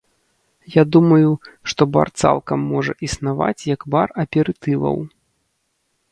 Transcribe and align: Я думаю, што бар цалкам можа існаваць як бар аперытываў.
Я 0.75 0.83
думаю, 0.93 1.27
што 1.73 1.81
бар 1.97 2.07
цалкам 2.23 2.63
можа 2.71 2.93
існаваць 3.09 3.67
як 3.75 3.81
бар 3.97 4.09
аперытываў. 4.25 4.97